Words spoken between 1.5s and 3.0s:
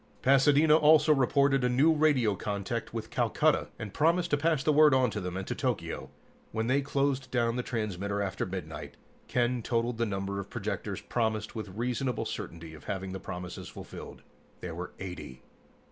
a new radio contact